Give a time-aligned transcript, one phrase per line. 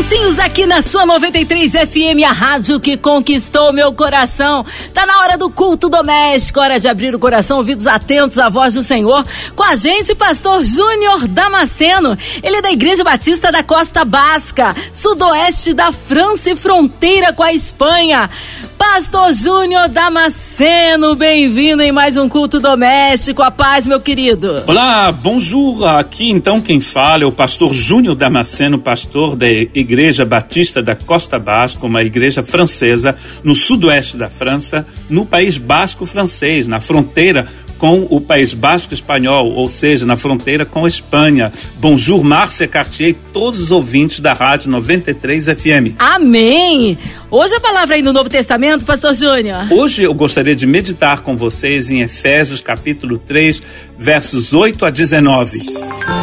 [0.00, 4.64] Juntinhos aqui na sua 93 FM, a rádio que conquistou meu coração.
[4.94, 8.72] Tá na hora do culto doméstico, hora de abrir o coração, ouvidos atentos à voz
[8.72, 9.22] do Senhor.
[9.54, 12.16] Com a gente, pastor Júnior Damasceno.
[12.42, 17.52] Ele é da Igreja Batista da Costa Basca, sudoeste da França e fronteira com a
[17.52, 18.30] Espanha.
[18.78, 23.42] Pastor Júnior Damasceno, bem-vindo em mais um culto doméstico.
[23.42, 24.62] A paz, meu querido.
[24.66, 25.86] Olá, bonjour.
[25.86, 29.89] Aqui então quem fala é o pastor Júnior Damasceno, pastor da Igreja
[30.24, 36.66] Batista da Costa Basco, uma igreja francesa no sudoeste da França, no País Basco francês,
[36.66, 37.46] na fronteira
[37.80, 41.50] com o País Basco espanhol, ou seja, na fronteira com a Espanha.
[41.76, 45.96] Bonjour, Márcia Cartier e todos os ouvintes da Rádio 93 FM.
[45.98, 46.98] Amém!
[47.30, 49.72] Hoje a palavra aí no Novo Testamento, Pastor Júnior.
[49.72, 53.62] Hoje eu gostaria de meditar com vocês em Efésios capítulo 3,
[53.98, 55.58] versos 8 a 19.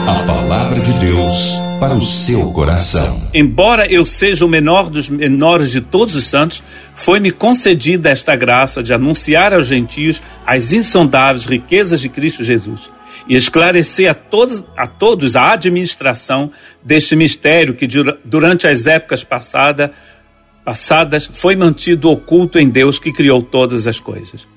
[0.08, 3.30] A palavra de Deus para o seu coração.
[3.34, 6.64] Embora eu seja o menor dos menores de todos os santos,
[6.96, 12.90] foi-me concedida esta graça de anunciar aos gentios as insondáveis riquezas de Cristo Jesus
[13.28, 16.52] e esclarecer a todos, a todos a administração
[16.84, 17.88] deste mistério que
[18.24, 19.92] durante as épocas passada,
[20.64, 24.48] passadas foi mantido oculto em Deus que criou todas as coisas.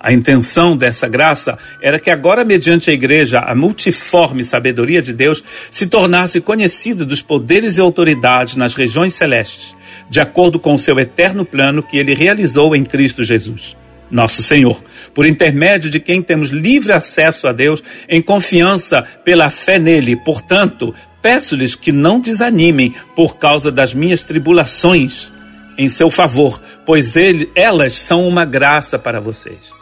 [0.00, 5.42] A intenção dessa graça era que agora, mediante a igreja, a multiforme sabedoria de Deus
[5.70, 9.74] se tornasse conhecida dos poderes e autoridades nas regiões celestes,
[10.08, 13.76] de acordo com o seu eterno plano que ele realizou em Cristo Jesus,
[14.08, 14.80] nosso Senhor,
[15.12, 20.14] por intermédio de quem temos livre acesso a Deus em confiança pela fé nele.
[20.14, 25.32] Portanto, peço-lhes que não desanimem por causa das minhas tribulações
[25.76, 29.77] em seu favor, pois ele, elas são uma graça para vocês.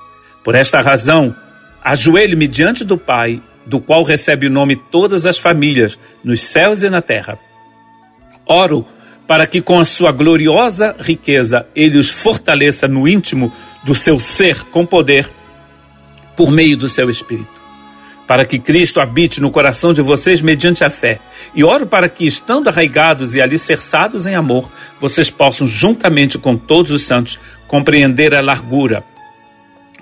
[0.47, 1.35] Por esta razão,
[1.83, 6.89] ajoelho-me diante do Pai, do qual recebe o nome todas as famílias, nos céus e
[6.89, 7.37] na terra.
[8.47, 8.87] Oro
[9.27, 13.53] para que com a sua gloriosa riqueza ele os fortaleça no íntimo
[13.83, 15.29] do seu ser com poder,
[16.37, 17.61] por meio do seu Espírito.
[18.25, 21.19] Para que Cristo habite no coração de vocês mediante a fé.
[21.57, 24.71] E oro para que, estando arraigados e alicerçados em amor,
[25.01, 27.37] vocês possam, juntamente com todos os santos,
[27.67, 29.03] compreender a largura,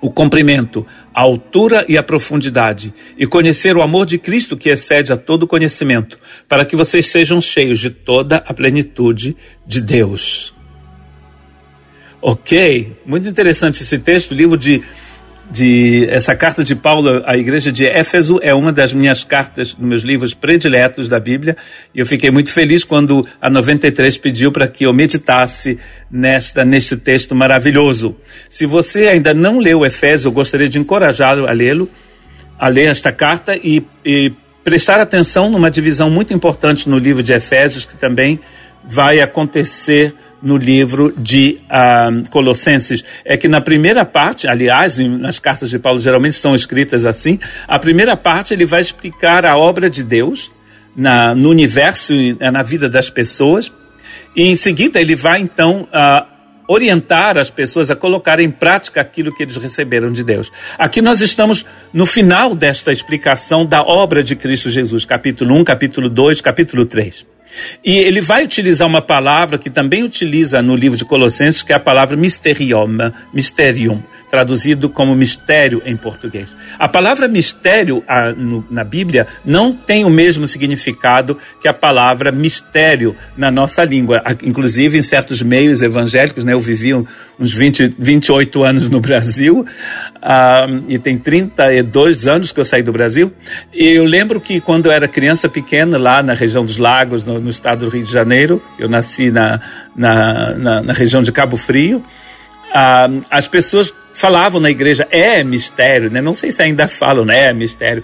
[0.05, 5.15] o comprimento, a altura e a profundidade, e conhecer o amor de Cristo que excede
[5.15, 9.35] a todo conhecimento, para que vocês sejam cheios de toda a plenitude
[9.67, 10.53] de Deus.
[12.21, 14.83] Ok, muito interessante esse texto, livro de
[15.51, 19.87] de essa carta de Paulo à igreja de Éfeso é uma das minhas cartas, dos
[19.87, 21.57] meus livros prediletos da Bíblia,
[21.95, 25.79] e eu fiquei muito feliz quando a 93 pediu para que eu meditasse
[26.11, 28.17] nesta neste texto maravilhoso.
[28.49, 31.89] Se você ainda não leu Efésios, eu gostaria de encorajá-lo a lê-lo,
[32.59, 37.33] a ler esta carta e, e prestar atenção numa divisão muito importante no livro de
[37.33, 38.41] Efésios que também
[38.83, 45.71] vai acontecer no livro de uh, Colossenses é que na primeira parte, aliás, nas cartas
[45.71, 50.05] de Paulo geralmente são escritas assim, a primeira parte ele vai explicar a obra de
[50.05, 50.53] Deus
[50.95, 53.73] na, no universo e na vida das pessoas,
[54.37, 56.35] e em seguida ele vai então uh,
[56.69, 60.53] orientar as pessoas a colocar em prática aquilo que eles receberam de Deus.
[60.79, 66.11] Aqui nós estamos no final desta explicação da obra de Cristo Jesus, capítulo 1, capítulo
[66.11, 67.34] 2, capítulo 3.
[67.85, 71.77] E ele vai utilizar uma palavra que também utiliza no livro de Colossenses, que é
[71.77, 74.03] a palavra mysterium, mysterium
[74.35, 76.49] traduzido como mistério em português.
[76.77, 82.33] A palavra mistério a, no, na Bíblia não tem o mesmo significado que a palavra
[82.33, 84.21] mistério na nossa língua.
[84.43, 90.85] Inclusive, em certos meios evangélicos, né, eu vivi uns 20, 28 anos no Brasil, uh,
[90.89, 93.33] e tem 32 anos que eu saí do Brasil,
[93.73, 97.41] e eu lembro que quando eu era criança pequena, lá na região dos Lagos, no,
[97.45, 99.61] no estado do Rio de Janeiro, eu nasci na,
[99.95, 106.11] na, na, na região de Cabo Frio, uh, as pessoas falavam na igreja é mistério,
[106.11, 106.21] né?
[106.21, 107.51] Não sei se ainda falam, né?
[107.51, 108.03] É mistério.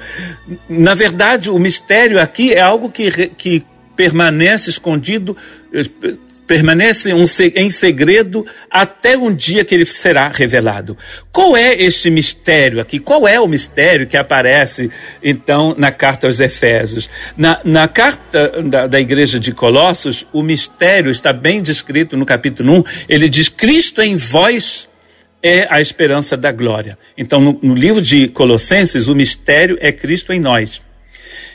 [0.68, 3.64] Na verdade, o mistério aqui é algo que, que
[3.96, 5.36] permanece escondido,
[6.50, 7.12] permanece
[7.54, 10.98] em segredo até um dia que ele será revelado.
[11.30, 12.98] Qual é este mistério aqui?
[12.98, 14.90] Qual é o mistério que aparece,
[15.22, 17.08] então, na carta aos Efésios?
[17.36, 22.80] Na, na carta da, da igreja de Colossos, o mistério está bem descrito no capítulo
[22.80, 22.84] 1.
[23.08, 24.88] Ele diz: Cristo em vós
[25.40, 26.98] é a esperança da glória.
[27.16, 30.82] Então, no, no livro de Colossenses, o mistério é Cristo em nós.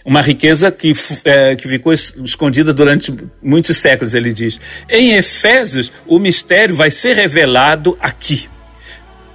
[0.05, 0.93] Uma riqueza que,
[1.23, 3.11] é, que ficou escondida durante
[3.41, 4.59] muitos séculos, ele diz.
[4.87, 8.47] Em Efésios, o mistério vai ser revelado aqui.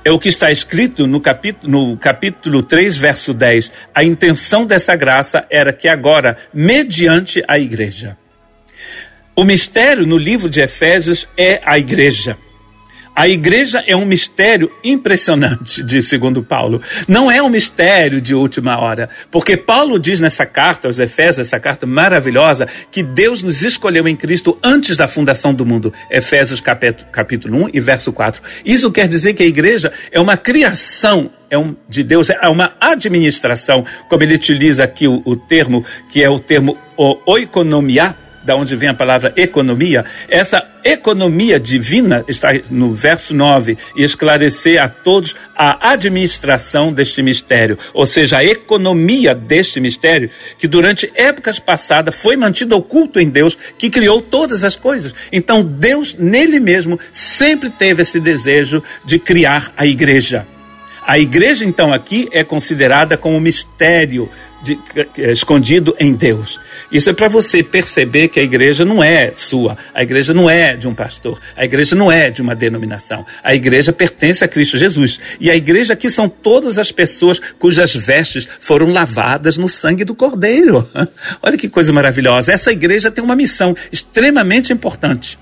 [0.05, 3.73] É o que está escrito no capítulo, no capítulo 3, verso 10.
[3.93, 8.17] A intenção dessa graça era que agora, mediante a igreja.
[9.35, 12.39] O mistério no livro de Efésios é a igreja.
[13.21, 16.81] A igreja é um mistério impressionante, diz segundo Paulo.
[17.07, 21.61] Não é um mistério de última hora, porque Paulo diz nessa carta aos Efésios, essa
[21.61, 25.93] carta maravilhosa, que Deus nos escolheu em Cristo antes da fundação do mundo.
[26.11, 26.63] Efésios
[27.13, 28.41] capítulo 1 e verso 4.
[28.65, 32.75] Isso quer dizer que a igreja é uma criação é um, de Deus, é uma
[32.81, 36.79] administração, como ele utiliza aqui o, o termo, que é o termo
[37.27, 44.03] oikonomia, da onde vem a palavra economia, essa economia divina está no verso 9, e
[44.03, 51.11] esclarecer a todos a administração deste mistério, ou seja, a economia deste mistério, que durante
[51.15, 55.15] épocas passadas foi mantido oculto em Deus, que criou todas as coisas.
[55.31, 60.47] Então, Deus, nele mesmo, sempre teve esse desejo de criar a igreja.
[61.07, 64.31] A igreja, então, aqui é considerada como mistério
[64.63, 64.79] de,
[65.19, 66.59] é, escondido em Deus.
[66.91, 70.77] Isso é para você perceber que a igreja não é sua, a igreja não é
[70.77, 74.79] de um pastor, a igreja não é de uma denominação, a igreja pertence a Cristo
[74.79, 75.19] Jesus.
[75.41, 80.15] E a igreja aqui são todas as pessoas cujas vestes foram lavadas no sangue do
[80.15, 80.89] Cordeiro.
[81.43, 82.53] Olha que coisa maravilhosa.
[82.53, 85.39] Essa igreja tem uma missão extremamente importante.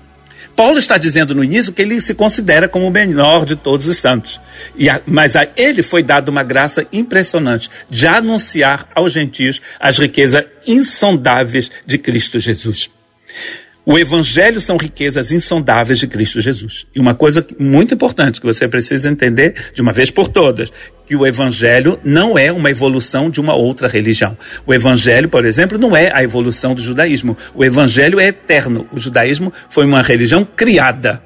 [0.59, 3.95] Paulo está dizendo no início que ele se considera como o menor de todos os
[3.95, 4.41] santos.
[4.75, 9.97] E a, mas a ele foi dada uma graça impressionante de anunciar aos gentios as
[9.97, 12.91] riquezas insondáveis de Cristo Jesus.
[13.85, 16.85] O Evangelho são riquezas insondáveis de Cristo Jesus.
[16.93, 20.71] E uma coisa muito importante que você precisa entender de uma vez por todas,
[21.07, 24.37] que o Evangelho não é uma evolução de uma outra religião.
[24.65, 27.37] O Evangelho, por exemplo, não é a evolução do judaísmo.
[27.55, 28.85] O Evangelho é eterno.
[28.91, 31.23] O judaísmo foi uma religião criada.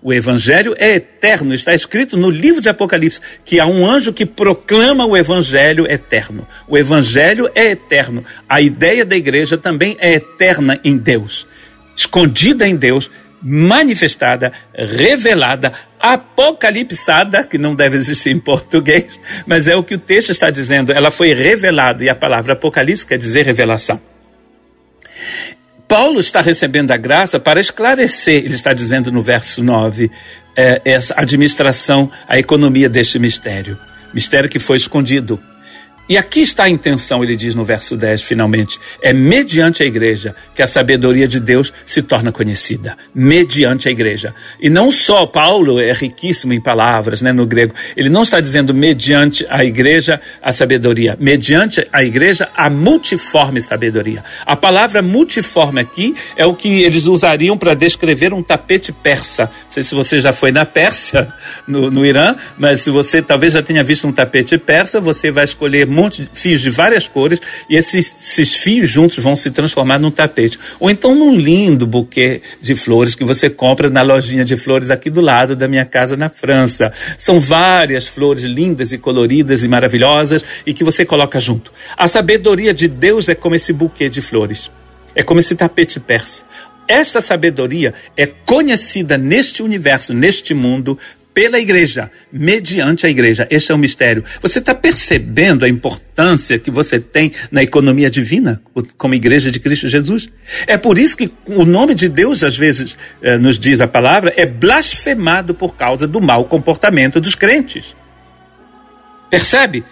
[0.00, 1.52] O Evangelho é eterno.
[1.52, 6.46] Está escrito no livro de Apocalipse que há um anjo que proclama o Evangelho eterno.
[6.68, 8.24] O Evangelho é eterno.
[8.48, 11.46] A ideia da igreja também é eterna em Deus
[11.96, 13.10] escondida em Deus,
[13.42, 20.30] manifestada, revelada, apocalipsada, que não deve existir em português, mas é o que o texto
[20.30, 20.92] está dizendo.
[20.92, 24.00] Ela foi revelada, e a palavra apocalipse quer dizer revelação.
[25.88, 30.10] Paulo está recebendo a graça para esclarecer, ele está dizendo no verso 9,
[30.56, 33.78] é, essa administração, a economia deste mistério.
[34.12, 35.40] Mistério que foi escondido,
[36.08, 38.78] e aqui está a intenção, ele diz no verso 10, finalmente.
[39.02, 42.96] É mediante a igreja que a sabedoria de Deus se torna conhecida.
[43.12, 44.32] Mediante a igreja.
[44.60, 47.74] E não só Paulo é riquíssimo em palavras, né, no grego.
[47.96, 51.16] Ele não está dizendo mediante a igreja a sabedoria.
[51.18, 54.22] Mediante a igreja a multiforme sabedoria.
[54.44, 59.50] A palavra multiforme aqui é o que eles usariam para descrever um tapete persa.
[59.64, 61.26] Não sei se você já foi na Pérsia,
[61.66, 65.44] no, no Irã, mas se você talvez já tenha visto um tapete persa, você vai
[65.44, 69.98] escolher monte de fios de várias cores e esses, esses fios juntos vão se transformar
[69.98, 70.58] num tapete.
[70.78, 75.08] Ou então num lindo buquê de flores que você compra na lojinha de flores aqui
[75.10, 76.92] do lado da minha casa na França.
[77.16, 81.72] São várias flores lindas e coloridas e maravilhosas e que você coloca junto.
[81.96, 84.70] A sabedoria de Deus é como esse buquê de flores.
[85.14, 86.44] É como esse tapete persa.
[86.88, 90.96] Esta sabedoria é conhecida neste universo, neste mundo,
[91.36, 93.46] pela igreja, mediante a igreja.
[93.50, 94.24] Este é o mistério.
[94.40, 98.62] Você está percebendo a importância que você tem na economia divina,
[98.96, 100.30] como igreja de Cristo Jesus?
[100.66, 104.32] É por isso que o nome de Deus, às vezes, eh, nos diz a palavra,
[104.34, 107.94] é blasfemado por causa do mau comportamento dos crentes.
[109.28, 109.84] Percebe?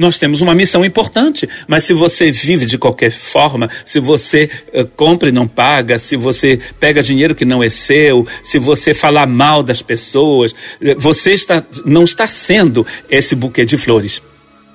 [0.00, 1.46] Nós temos uma missão importante.
[1.68, 6.16] Mas se você vive de qualquer forma, se você uh, compra e não paga, se
[6.16, 11.32] você pega dinheiro que não é seu, se você falar mal das pessoas, eh, você
[11.32, 14.22] está, não está sendo esse buquê de flores.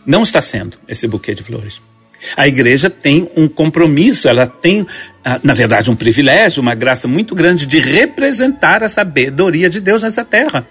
[0.05, 1.81] Não está sendo esse buquê de flores.
[2.37, 4.85] A igreja tem um compromisso, ela tem,
[5.23, 10.03] ah, na verdade, um privilégio, uma graça muito grande de representar a sabedoria de Deus
[10.03, 10.67] nessa terra.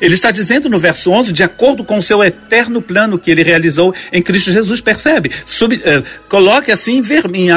[0.00, 3.42] Ele está dizendo no verso 11, de acordo com o seu eterno plano que ele
[3.42, 5.30] realizou em Cristo Jesus, percebe?
[5.46, 7.48] Sub, uh, coloque assim em, ver, em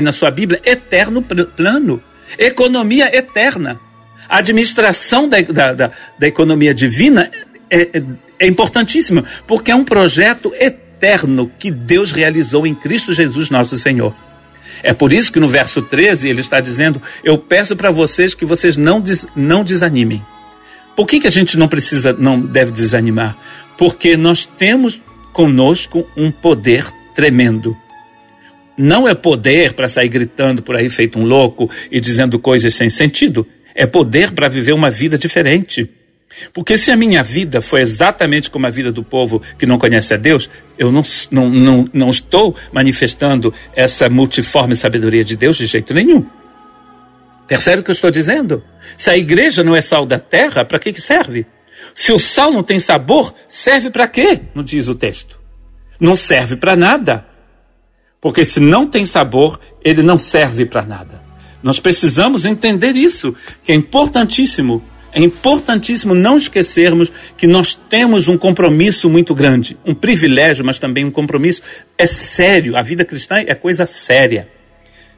[0.00, 2.02] na sua Bíblia, eterno plano,
[2.38, 3.80] economia eterna.
[4.28, 7.30] A administração da, da, da, da economia divina
[7.70, 8.02] é, é,
[8.38, 14.14] é importantíssima, porque é um projeto eterno que Deus realizou em Cristo Jesus, nosso Senhor.
[14.82, 18.44] É por isso que no verso 13 ele está dizendo: Eu peço para vocês que
[18.44, 20.22] vocês não, des, não desanimem.
[20.98, 23.38] Por que, que a gente não precisa, não deve desanimar?
[23.76, 25.00] Porque nós temos
[25.32, 27.76] conosco um poder tremendo.
[28.76, 32.90] Não é poder para sair gritando por aí feito um louco e dizendo coisas sem
[32.90, 33.46] sentido.
[33.76, 35.88] É poder para viver uma vida diferente.
[36.52, 40.14] Porque se a minha vida foi exatamente como a vida do povo que não conhece
[40.14, 45.66] a Deus, eu não, não, não, não estou manifestando essa multiforme sabedoria de Deus de
[45.66, 46.26] jeito nenhum.
[47.48, 48.62] Percebe o que eu estou dizendo?
[48.94, 51.46] Se a igreja não é sal da terra, para que, que serve?
[51.94, 54.40] Se o sal não tem sabor, serve para quê?
[54.54, 55.40] Não diz o texto.
[55.98, 57.26] Não serve para nada.
[58.20, 61.22] Porque se não tem sabor, ele não serve para nada.
[61.62, 64.84] Nós precisamos entender isso, que é importantíssimo.
[65.10, 71.06] É importantíssimo não esquecermos que nós temos um compromisso muito grande, um privilégio, mas também
[71.06, 71.62] um compromisso.
[71.96, 74.57] É sério, a vida cristã é coisa séria.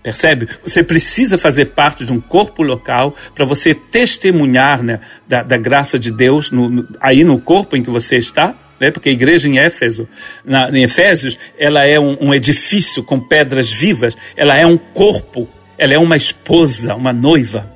[0.02, 0.48] Percebe?
[0.64, 5.98] Você precisa fazer parte de um corpo local para você testemunhar né, da, da, graça
[5.98, 8.90] de Deus no, no, aí no corpo em que você está né?
[8.90, 10.08] porque a igreja em Éfeso,
[10.42, 15.46] na, em Efésios, ela é um, um edifício com pedras vivas, ela é um corpo,
[15.76, 17.70] ela é uma esposa, uma noiva.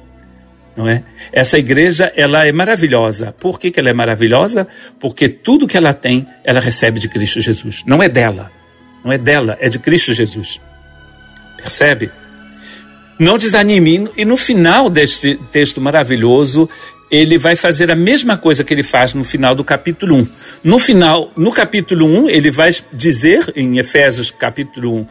[0.77, 1.05] Não é?
[1.31, 3.33] Essa igreja, ela é maravilhosa.
[3.39, 4.67] Por que, que ela é maravilhosa?
[4.99, 7.85] Porque tudo que ela tem, ela recebe de Cristo Jesus.
[7.87, 8.51] Não é dela.
[9.05, 10.61] Não é dela, é de Cristo Jesus.
[11.65, 12.11] Percebe?
[13.19, 14.09] Não desanime.
[14.17, 16.69] E no final deste texto maravilhoso,
[17.11, 20.29] ele vai fazer a mesma coisa que ele faz no final do capítulo 1.
[20.65, 25.07] No final, no capítulo 1, ele vai dizer, em Efésios capítulo 1,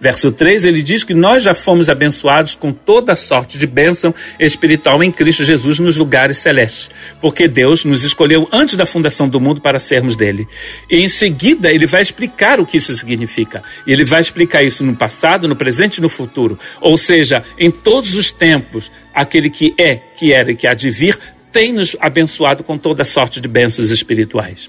[0.00, 5.02] verso 3, ele diz que nós já fomos abençoados com toda sorte de bênção espiritual
[5.02, 9.60] em Cristo Jesus nos lugares celestes, porque Deus nos escolheu antes da fundação do mundo
[9.60, 10.48] para sermos dele.
[10.90, 13.62] E em seguida, ele vai explicar o que isso significa.
[13.86, 16.58] Ele vai explicar isso no passado, no presente e no futuro.
[16.80, 20.90] Ou seja, em todos os tempos, aquele que é, que era e que há de
[20.90, 21.16] vir,
[21.52, 24.68] tem nos abençoado com toda sorte de bênçãos espirituais.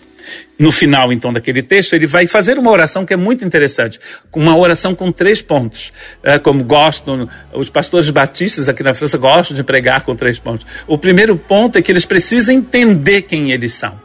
[0.58, 4.00] No final, então, daquele texto, ele vai fazer uma oração que é muito interessante,
[4.34, 5.92] uma oração com três pontos.
[6.24, 10.66] É, como gostam, os pastores batistas aqui na França gostam de pregar com três pontos.
[10.88, 14.05] O primeiro ponto é que eles precisam entender quem eles são.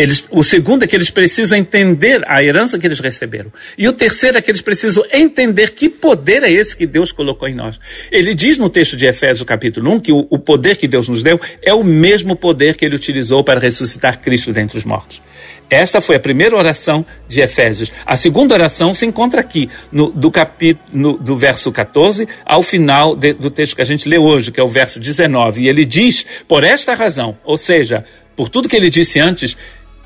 [0.00, 3.52] Eles, o segundo é que eles precisam entender a herança que eles receberam.
[3.76, 7.46] E o terceiro é que eles precisam entender que poder é esse que Deus colocou
[7.46, 7.78] em nós.
[8.10, 11.22] Ele diz no texto de Efésios, capítulo 1, que o, o poder que Deus nos
[11.22, 15.20] deu é o mesmo poder que ele utilizou para ressuscitar Cristo dentre os mortos.
[15.68, 17.92] Esta foi a primeira oração de Efésios.
[18.06, 23.34] A segunda oração se encontra aqui, no, do, capítulo, do verso 14 ao final de,
[23.34, 25.60] do texto que a gente lê hoje, que é o verso 19.
[25.60, 28.02] E ele diz, por esta razão, ou seja,
[28.34, 29.56] por tudo que ele disse antes,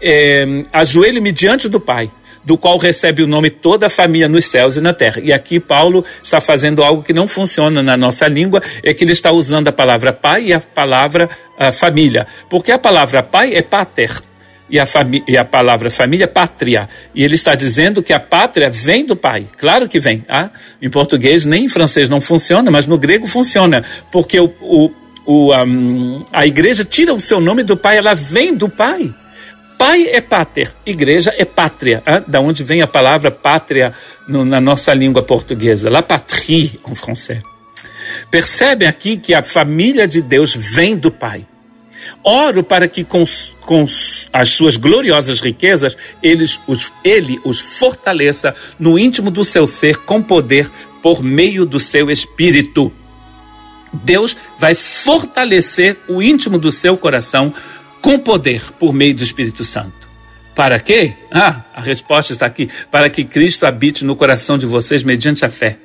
[0.01, 2.11] é, ajoelhe-me diante do Pai,
[2.45, 5.21] do qual recebe o nome toda a família nos céus e na terra.
[5.23, 9.13] E aqui Paulo está fazendo algo que não funciona na nossa língua, é que ele
[9.13, 12.27] está usando a palavra pai e a palavra a família.
[12.51, 14.11] Porque a palavra pai é pater,
[14.69, 14.85] e a,
[15.29, 16.89] e a, palavra família pátria.
[17.15, 19.47] E ele está dizendo que a pátria vem do pai.
[19.59, 20.25] Claro que vem.
[20.29, 20.51] Ah?
[20.81, 23.85] Em português nem em francês não funciona, mas no grego funciona.
[24.11, 24.91] Porque o, o,
[25.27, 29.13] o um, a igreja tira o seu nome do pai, ela vem do pai.
[29.79, 32.03] Pai é pater, igreja é pátria.
[32.07, 32.25] Hein?
[32.27, 33.93] Da onde vem a palavra pátria
[34.29, 35.91] no, na nossa língua portuguesa?
[35.91, 37.43] La patrie, em francês.
[38.31, 41.47] Percebem aqui que a família de Deus vem do Pai.
[42.23, 43.25] Oro para que com,
[43.63, 43.87] com
[44.33, 50.23] as suas gloriosas riquezas eles, os, ele os fortaleça no íntimo do seu ser com
[50.23, 50.71] poder
[51.03, 52.93] por meio do seu espírito.
[53.93, 57.55] Deus vai fortalecer o íntimo do seu coração
[58.05, 60.07] com poder por meio do Espírito Santo.
[60.55, 61.15] Para quê?
[61.31, 62.69] Ah, a resposta está aqui.
[62.91, 65.79] Para que Cristo habite no coração de vocês mediante a fé.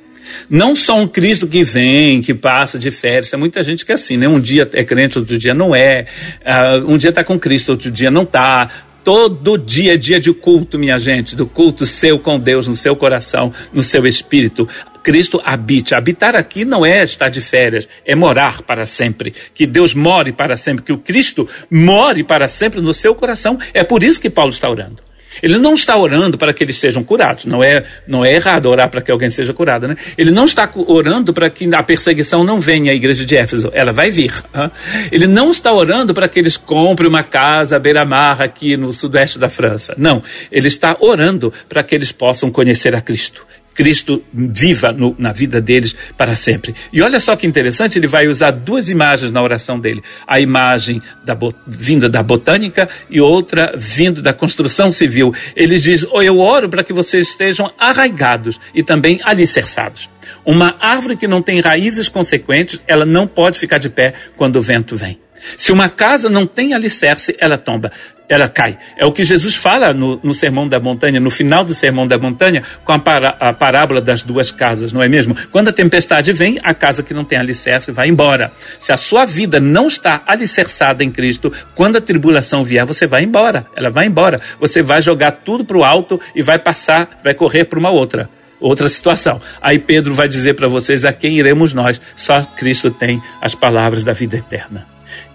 [0.48, 3.30] Não só um Cristo que vem, que passa de férias.
[3.30, 4.28] Tem muita gente que é assim, né?
[4.28, 6.06] Um dia é crente, outro dia não é.
[6.44, 8.68] Uh, um dia está com Cristo, outro dia não está.
[9.02, 12.94] Todo dia é dia de culto, minha gente, do culto seu com Deus, no seu
[12.94, 14.68] coração, no seu espírito.
[15.02, 15.94] Cristo habite.
[15.94, 19.34] Habitar aqui não é estar de férias, é morar para sempre.
[19.54, 23.58] Que Deus more para sempre, que o Cristo more para sempre no seu coração.
[23.74, 25.10] É por isso que Paulo está orando.
[25.42, 27.44] Ele não está orando para que eles sejam curados.
[27.44, 29.96] Não é, não é errado orar para que alguém seja curado, né?
[30.18, 33.70] Ele não está orando para que a perseguição não venha à igreja de Éfeso.
[33.72, 34.32] Ela vai vir.
[34.54, 34.70] Hein?
[35.10, 39.38] Ele não está orando para que eles comprem uma casa à beira-mar aqui no sudoeste
[39.38, 39.94] da França.
[39.96, 40.22] Não.
[40.50, 43.46] Ele está orando para que eles possam conhecer a Cristo.
[43.74, 46.74] Cristo viva no, na vida deles para sempre.
[46.92, 51.00] E olha só que interessante, ele vai usar duas imagens na oração dele: a imagem
[51.24, 51.36] da,
[51.66, 55.34] vinda da botânica e outra vindo da construção civil.
[55.56, 60.10] Ele diz: oh, Eu oro para que vocês estejam arraigados e também alicerçados.
[60.44, 64.62] Uma árvore que não tem raízes consequentes, ela não pode ficar de pé quando o
[64.62, 65.18] vento vem.
[65.56, 67.90] Se uma casa não tem alicerce, ela tomba,
[68.30, 68.78] ela cai.
[68.96, 72.16] É o que Jesus fala no, no Sermão da Montanha, no final do Sermão da
[72.16, 75.36] Montanha, com a, para, a parábola das duas casas, não é mesmo?
[75.50, 78.52] Quando a tempestade vem, a casa que não tem alicerce vai embora.
[78.78, 83.24] Se a sua vida não está alicerçada em Cristo, quando a tribulação vier, você vai
[83.24, 83.66] embora.
[83.76, 84.40] Ela vai embora.
[84.60, 88.28] Você vai jogar tudo para o alto e vai passar, vai correr para uma outra
[88.60, 89.40] outra situação.
[89.60, 92.00] Aí Pedro vai dizer para vocês: a quem iremos nós?
[92.14, 94.86] Só Cristo tem as palavras da vida eterna.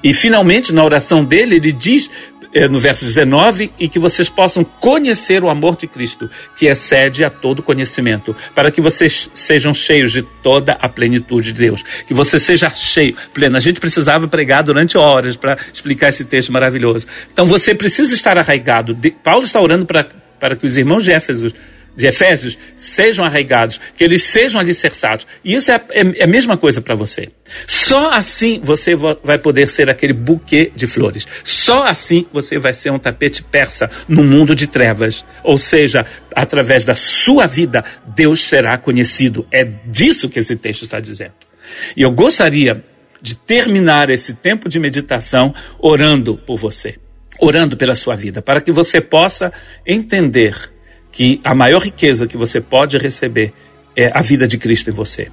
[0.05, 2.11] E finalmente, na oração dele, ele diz
[2.53, 7.23] eh, no verso 19, e que vocês possam conhecer o amor de Cristo, que excede
[7.25, 11.83] a todo conhecimento, para que vocês sejam cheios de toda a plenitude de Deus.
[12.07, 13.57] Que você seja cheio, pleno.
[13.57, 17.07] A gente precisava pregar durante horas para explicar esse texto maravilhoso.
[17.33, 18.95] Então você precisa estar arraigado.
[19.23, 20.07] Paulo está orando para,
[20.39, 21.51] para que os irmãos de Éfeso
[21.95, 25.25] de Efésios sejam arraigados, que eles sejam alicerçados.
[25.43, 27.29] E isso é, é, é a mesma coisa para você.
[27.67, 31.27] Só assim você vai poder ser aquele buquê de flores.
[31.43, 35.23] Só assim você vai ser um tapete persa no mundo de trevas.
[35.43, 39.47] Ou seja, através da sua vida, Deus será conhecido.
[39.51, 41.33] É disso que esse texto está dizendo.
[41.95, 42.83] E eu gostaria
[43.21, 46.95] de terminar esse tempo de meditação orando por você,
[47.39, 49.51] orando pela sua vida, para que você possa
[49.85, 50.74] entender
[51.15, 53.53] que a maior riqueza que você pode receber
[53.95, 55.31] é a vida de Cristo em você.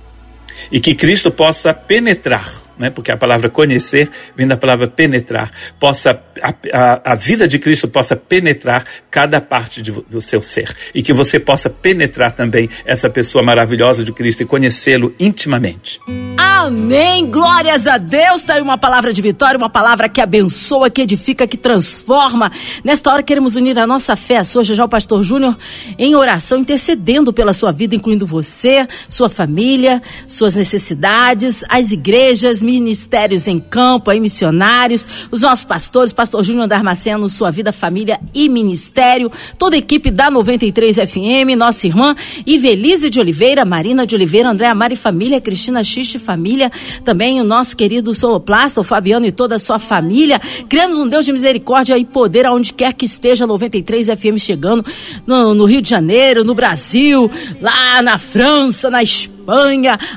[0.70, 2.90] E que Cristo possa penetrar né?
[2.90, 7.88] porque a palavra conhecer vem da palavra penetrar, possa a, a, a vida de Cristo
[7.88, 13.10] possa penetrar cada parte de, do seu ser e que você possa penetrar também essa
[13.10, 16.00] pessoa maravilhosa de Cristo e conhecê-lo intimamente.
[16.38, 17.26] Amém!
[17.26, 18.40] Glórias a Deus!
[18.40, 22.52] Está aí uma palavra de vitória, uma palavra que abençoa, que edifica, que transforma.
[22.84, 25.56] Nesta hora queremos unir a nossa fé, a sua, já o pastor Júnior,
[25.98, 33.47] em oração, intercedendo pela sua vida, incluindo você, sua família, suas necessidades, as igrejas, ministérios
[33.47, 39.31] em campo, aí missionários, os nossos pastores, pastor Júnior Darmaceno, sua vida, família e ministério,
[39.59, 42.14] toda a equipe da 93 FM, nossa irmã
[42.47, 46.71] Ivelise de Oliveira, Marina de Oliveira, Andréa Mari Família, Cristina Xiste Família,
[47.04, 50.40] também o nosso querido soloplasta, o Fabiano e toda a sua família.
[50.69, 54.85] Criamos um Deus de misericórdia e poder aonde quer que esteja 93 FM chegando,
[55.27, 59.32] no, no Rio de Janeiro, no Brasil, lá na França, na Espanha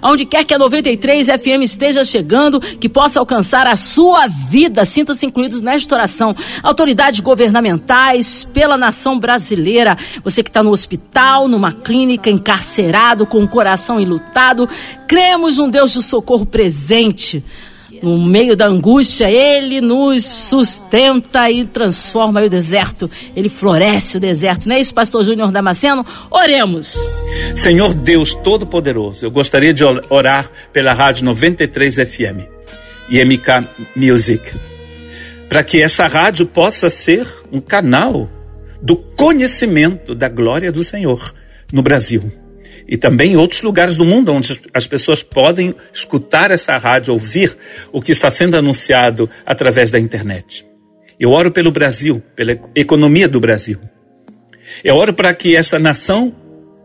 [0.02, 4.86] Aonde quer que a 93 FM esteja chegando, que possa alcançar a sua vida.
[4.86, 6.36] Sinta-se incluídos nesta oração.
[6.64, 9.98] Autoridades governamentais, pela nação brasileira.
[10.24, 14.68] Você que está no hospital, numa clínica, encarcerado, com o coração enlutado.
[15.08, 17.44] Cremos um Deus de socorro presente
[18.02, 23.10] no meio da angústia, Ele nos sustenta e transforma o deserto.
[23.36, 24.68] Ele floresce o deserto.
[24.68, 26.06] Não é isso, pastor Júnior Damasceno?
[26.30, 26.96] Oremos.
[27.56, 32.48] Senhor Deus Todo-Poderoso, eu gostaria de orar pela Rádio 93 FM
[33.10, 34.52] e MK Music,
[35.48, 38.30] para que essa rádio possa ser um canal
[38.82, 41.34] do conhecimento da glória do Senhor
[41.72, 42.45] no Brasil
[42.88, 47.56] e também em outros lugares do mundo onde as pessoas podem escutar essa rádio, ouvir
[47.92, 50.66] o que está sendo anunciado através da internet.
[51.20, 53.80] Eu oro pelo Brasil, pela economia do Brasil.
[54.84, 56.36] Eu oro para que essa nação,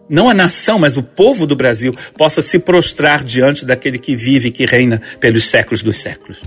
[0.08, 4.48] não a nação, mas o povo do Brasil, possa se prostrar diante daquele que vive
[4.48, 6.40] e que reina pelos séculos dos séculos.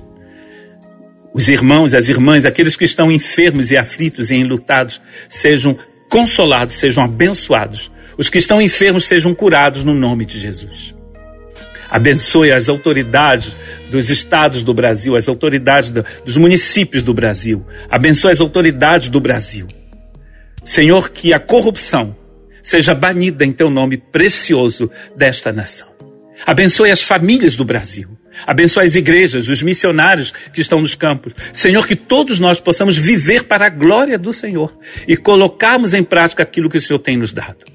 [1.33, 5.77] Os irmãos, as irmãs, aqueles que estão enfermos e aflitos e enlutados, sejam
[6.09, 10.93] consolados, sejam abençoados os que estão enfermos sejam curados no nome de Jesus.
[11.89, 13.55] Abençoe as autoridades
[13.91, 17.63] dos estados do Brasil, as autoridades do, dos municípios do Brasil.
[17.89, 19.67] Abençoe as autoridades do Brasil.
[20.63, 22.15] Senhor, que a corrupção
[22.63, 25.87] seja banida em teu nome precioso desta nação.
[26.45, 28.17] Abençoe as famílias do Brasil.
[28.47, 31.33] Abençoe as igrejas, os missionários que estão nos campos.
[31.53, 34.75] Senhor, que todos nós possamos viver para a glória do Senhor
[35.07, 37.72] e colocarmos em prática aquilo que o Senhor tem nos dado.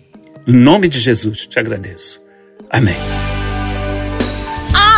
[0.49, 2.23] Em nome de Jesus, te agradeço.
[2.71, 2.97] Amém.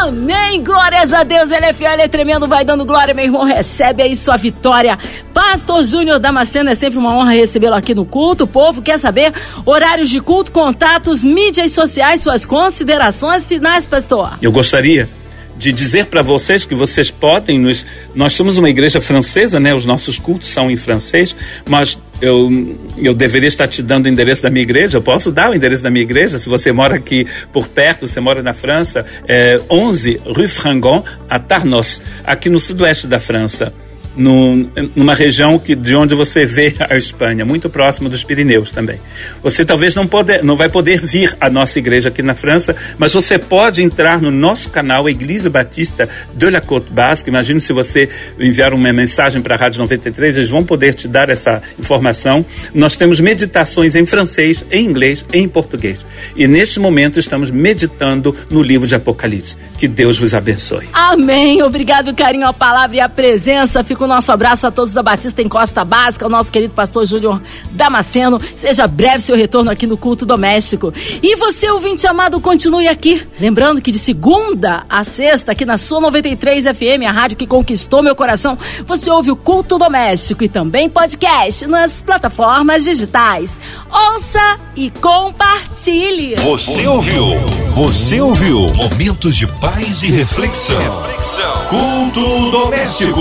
[0.00, 3.42] Amém, glórias a Deus, ele é fiel, ele é tremendo, vai dando glória, meu irmão,
[3.42, 4.96] recebe aí sua vitória.
[5.34, 8.44] Pastor Júnior Damasceno, é sempre uma honra recebê-lo aqui no culto.
[8.44, 9.32] O povo quer saber
[9.66, 14.38] horários de culto, contatos, mídias sociais, suas considerações finais, pastor.
[14.40, 15.10] Eu gostaria
[15.58, 17.84] de dizer para vocês que vocês podem nos.
[18.14, 19.74] Nós somos uma igreja francesa, né?
[19.74, 21.34] Os nossos cultos são em francês,
[21.68, 22.50] mas eu,
[22.98, 24.98] eu deveria estar te dando o endereço da minha igreja.
[24.98, 26.38] Eu posso dar o endereço da minha igreja.
[26.38, 31.38] Se você mora aqui por perto, você mora na França, é 11 Rue Frangon, a
[31.38, 33.72] Tarnos, aqui no sudoeste da França.
[34.16, 39.01] No, numa região que, de onde você vê a Espanha, muito próximo dos Pirineus também.
[39.42, 43.12] Você talvez não, pode, não vai poder vir à nossa igreja aqui na França, mas
[43.12, 47.29] você pode entrar no nosso canal Igreja Batista de la Côte Basque.
[47.29, 51.31] Imagino se você enviar uma mensagem para a Rádio 93, eles vão poder te dar
[51.31, 52.44] essa informação.
[52.75, 56.05] Nós temos meditações em francês, em inglês em português.
[56.37, 59.57] E neste momento estamos meditando no livro de Apocalipse.
[59.79, 60.88] Que Deus vos abençoe.
[60.92, 61.62] Amém.
[61.62, 63.83] Obrigado, carinho, a palavra e a presença.
[64.00, 67.04] Fica o nosso abraço a todos da Batista em Costa Básica, ao nosso querido pastor
[67.04, 67.38] Júnior
[67.72, 68.40] Damasceno.
[68.56, 70.90] Seja breve seu retorno aqui no culto doméstico.
[71.22, 73.26] E você, ouvinte amado, continue aqui.
[73.38, 78.02] Lembrando que de segunda a sexta, aqui na sua 93 FM, a rádio que conquistou
[78.02, 83.58] meu coração, você ouve o culto doméstico e também podcast nas plataformas digitais.
[83.90, 86.36] Ouça e compartilhe.
[86.36, 87.26] Você ouviu?
[87.74, 88.66] Você ouviu?
[88.74, 91.02] Momentos de paz e reflexão.
[91.02, 91.66] reflexão.
[91.66, 93.20] Culto doméstico.